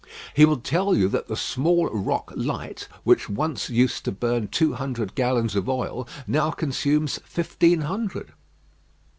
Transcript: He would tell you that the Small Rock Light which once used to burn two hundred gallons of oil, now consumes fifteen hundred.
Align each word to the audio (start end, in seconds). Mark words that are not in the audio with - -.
He 0.33 0.45
would 0.45 0.63
tell 0.63 0.95
you 0.97 1.07
that 1.09 1.27
the 1.27 1.35
Small 1.37 1.87
Rock 1.89 2.33
Light 2.35 2.87
which 3.03 3.29
once 3.29 3.69
used 3.69 4.03
to 4.05 4.11
burn 4.11 4.47
two 4.47 4.73
hundred 4.73 5.13
gallons 5.13 5.55
of 5.55 5.69
oil, 5.69 6.07
now 6.25 6.49
consumes 6.49 7.19
fifteen 7.23 7.81
hundred. 7.81 8.31